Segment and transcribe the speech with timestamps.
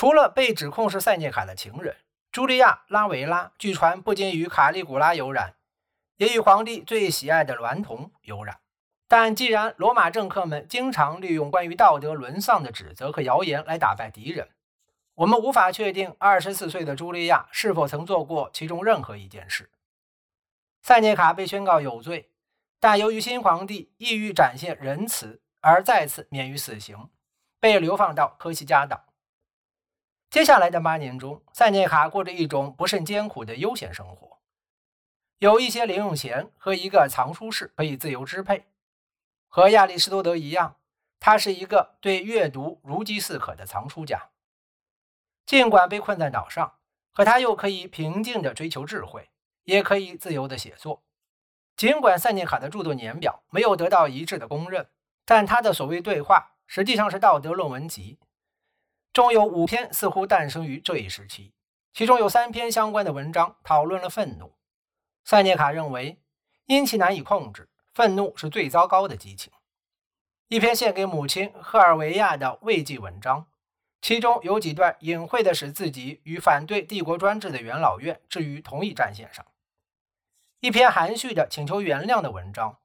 [0.00, 1.94] 除了被指控是塞涅卡的情人，
[2.32, 5.56] 茱莉亚·拉维拉据传不仅与卡利古拉有染，
[6.16, 8.60] 也与皇帝最喜爱的娈童有染。
[9.06, 14.48] 但既然罗马政客们经常利用关于道德沦丧的指责和谣言来打败敌人，
[15.16, 19.68] 我们无法确定二十四岁的茱莉亚是否曾做过其中任何一件事。
[20.80, 22.30] 塞涅卡被宣告有罪，
[22.80, 27.10] 但由于新皇帝意欲展现仁慈，而再次免于死刑，
[27.60, 29.04] 被流放到科西嘉岛。
[30.30, 34.38] 接下来的八年中，塞涅卡过着一种不甚艰苦的悠闲生活，
[35.38, 38.68] 有一些零用钱和一个藏书室可以自由支配。
[39.48, 40.76] 和亚里士多德一样，
[41.18, 44.30] 他是一个对阅读如饥似渴的藏书家。
[45.44, 46.74] 尽管被困在岛上，
[47.12, 49.30] 可他又可以平静地追求智慧，
[49.64, 51.02] 也可以自由地写作。
[51.76, 54.88] 尽管塞涅卡的著作年表没有得到一致的公认，
[55.24, 58.20] 但他的所谓对话实际上是道德论文集。
[59.12, 61.52] 中有五篇似乎诞生于这一时期，
[61.92, 64.54] 其中有三篇相关的文章讨论了愤怒。
[65.24, 66.20] 塞涅卡认为，
[66.66, 69.52] 因其难以控制，愤怒是最糟糕的激情。
[70.48, 73.46] 一篇献给母亲赫尔维亚的慰藉文章，
[74.00, 79.44] 其中有几段隐晦地使自己与反对帝国专制的元老院置于同一战线上。
[80.60, 82.78] 一篇含蓄的请求原谅的文章，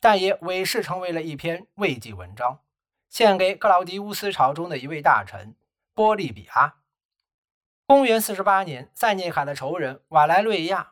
[0.00, 2.60] 但也伪饰成为了一篇慰藉文章，
[3.10, 5.54] 献给克劳迪乌斯朝中的一位大臣。
[5.92, 6.76] 波利比阿。
[7.84, 10.82] 公元四十八年，塞涅卡的仇人瓦莱瑞亚·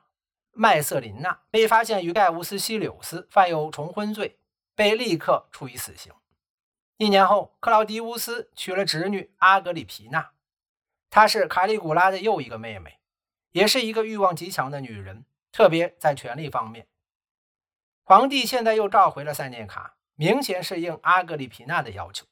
[0.50, 4.38] 麦瑟琳娜被发现与盖乌斯·西柳斯犯有重婚罪，
[4.74, 6.12] 被立刻处以死刑。
[6.96, 10.32] 一年后，克劳迪乌斯娶了侄女阿格里皮娜，
[11.08, 12.98] 她是卡里古拉的又一个妹妹，
[13.52, 16.88] 也是一个欲望极强的女人，特别在权力方面。
[18.02, 22.26] 皇帝现在又召回了塞涅卡，明显是应阿格里皮娜的要求。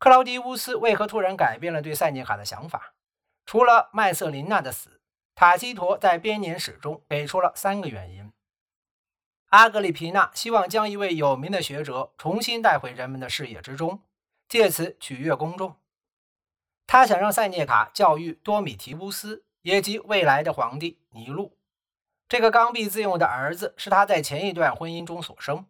[0.00, 2.94] 克劳迪乌斯为何突然改变了对塞涅卡的想法？
[3.46, 5.00] 除了麦瑟琳娜的死，
[5.36, 8.32] 塔西佗在编年史中给出了三个原因。
[9.50, 14.02] 阿格里皮娜希望将一位有名的学者重新带回人们的视野之中，
[14.48, 15.76] 借此取悦公众。
[16.88, 21.56] 他想让塞涅卡教育多米提乌斯，也即未来的皇帝尼禄。
[22.28, 25.64] 这个刚愎自用的儿子是他在前一段婚姻中所生。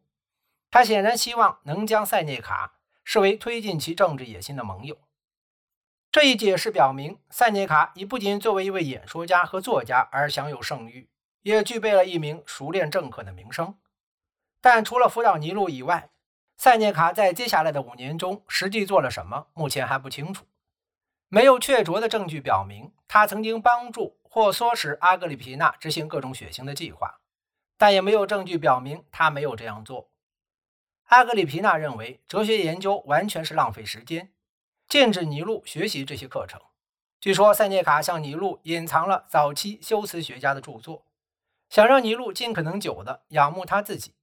[0.71, 2.75] 他显然希望能将塞涅卡。
[3.11, 4.99] 视为推进其政治野心的盟友。
[6.13, 11.09] 这一解释表明，塞涅卡已不仅作为一位演说家和作家而享有盛誉，
[11.41, 13.79] 也具备了一名熟练政客的名声。
[14.61, 16.11] 但除了辅导尼禄以外，
[16.59, 20.45] 塞涅卡在接下来的五年中实际做了什么，目前还不清楚。
[21.29, 27.21] 没有确凿的证据表明他曾经帮助或唆使阿格里皮娜执行各种血腥的计划，
[27.79, 30.11] 但也没有证据表明他没有这样做。
[31.09, 34.31] 阿格里皮娜认为，哲学研究完全是浪费时间，
[34.87, 36.61] 禁止尼禄学习这些课程。
[37.19, 41.07] 据说塞涅卡向尼禄隐藏了早期修辞学家的著作，
[41.71, 44.17] 想让尼禄尽可能久地仰慕他自己。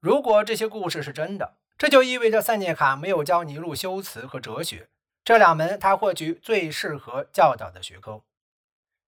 [0.00, 4.88] 如果这些故事是真的，这就意味着塞涅卡没有教尼禄修辞和哲学
[5.22, 8.24] 这两门他或许最适合教导的学科。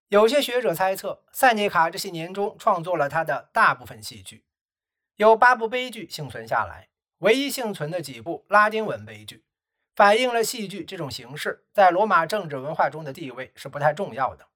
[0.07, 4.45] 有些学者猜测，塞涅卡这些年中创作了他的大部分戏剧，
[5.17, 6.90] 有八部悲剧幸存下来。
[7.21, 9.45] 唯一幸存的几部拉丁文悲剧，
[9.95, 14.49] 反映了戏剧这种形式在罗马政治文化中的地位是不太重要的。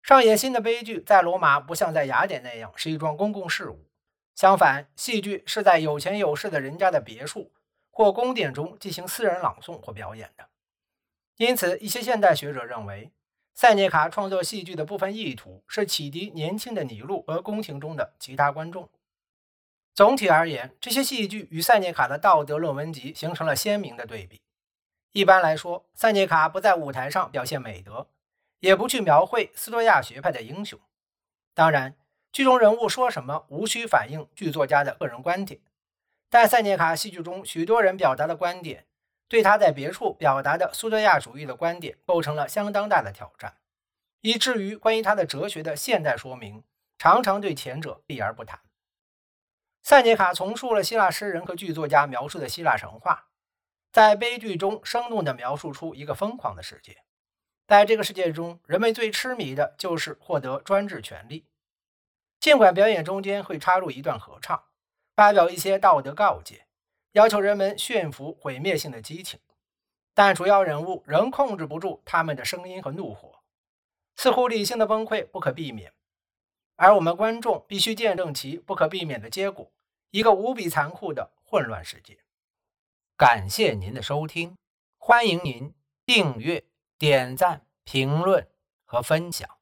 [0.00, 3.88] 上演新的悲剧在罗马不像在雅典那样是一桩公共事务，
[4.36, 7.52] 相反，戏剧是在有钱有势的人家的别墅
[7.90, 10.48] 或宫殿中进行私人朗诵或表演的。
[11.38, 13.10] 因此，一些现代学者认为，
[13.52, 18.88] 塞涅卡创作戏剧的部分意图是启迪年轻的尼禄和宫廷中的其他观众。
[19.98, 24.40] 总体而言，这些戏剧与塞涅卡的道德论文集形成了鲜明的对比。
[25.10, 28.06] 一般来说，塞涅卡不在舞台上表现美德，
[28.60, 30.78] 也不去描绘斯多亚学派的英雄。
[31.52, 31.96] 当然，
[32.30, 35.60] 剧中人物说什么无需反映剧作家的个人观点。
[36.30, 38.86] 但塞涅卡戏剧中许多人表达的观点，
[39.26, 43.56] 对他在别处表达的苏多亚主义的观点构成了相当大的挑战，
[44.20, 46.62] 以至于关于他的哲学的现代说明，
[46.98, 48.60] 常常对前者避而不谈。
[49.82, 53.28] 塞涅卡重述了希腊诗人和剧作家描述的希腊神话，
[53.90, 57.04] 在悲剧中生动地描述出一个疯狂的世界。
[57.66, 61.46] 在这个世界中，人们最痴迷的就是获得专制权力。
[62.40, 64.64] 尽管表演中间会插入一段合唱，
[65.14, 66.66] 发表一些道德告诫，
[67.12, 69.40] 要求人们驯服毁灭性的激情，
[70.14, 73.40] 但主要人物仍控制不住他们的声音和怒火，
[74.16, 75.92] 似乎理性的崩溃不可避免，
[76.80, 79.72] 而我们观众必须见证其不可避免的结果。
[80.10, 82.16] 一个无比残酷的混乱世界。
[83.16, 84.56] 感谢您的收听，
[84.96, 85.74] 欢迎您
[86.06, 86.64] 订阅、
[86.96, 88.48] 点赞、评论
[88.84, 89.57] 和分享。